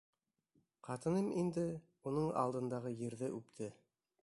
[0.87, 1.67] Ҡатыным инде,
[2.13, 3.71] уның алдындағы ерҙе үпте.